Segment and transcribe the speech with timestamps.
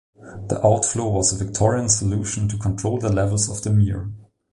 [0.15, 4.09] The outflow was a Victorian solution to control the levels of the mere.